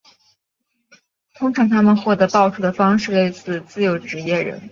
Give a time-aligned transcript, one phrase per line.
[1.35, 4.59] 通常他们获得报酬的方式类似自由职业人。